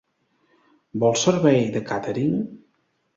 Vols 1.03 1.25
servei 1.27 1.61
de 1.75 1.83
càtering? 1.91 2.33